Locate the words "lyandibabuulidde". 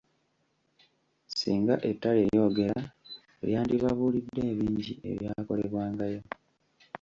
3.47-4.41